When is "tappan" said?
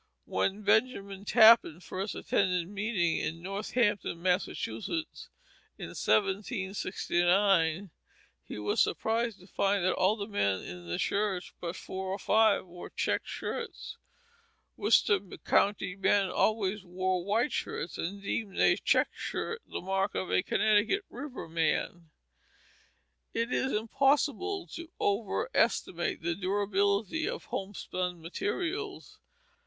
1.25-1.79